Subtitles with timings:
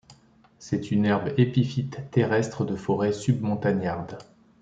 [0.57, 4.17] C'est une herbe épiphyte terrestre de forêt submontagnarde.